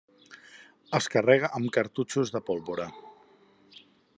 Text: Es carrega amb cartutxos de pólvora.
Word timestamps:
Es 0.99 1.09
carrega 1.15 1.51
amb 1.59 1.69
cartutxos 1.75 2.35
de 2.37 2.43
pólvora. 2.51 2.89